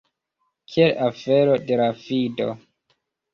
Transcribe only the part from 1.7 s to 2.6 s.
la fido!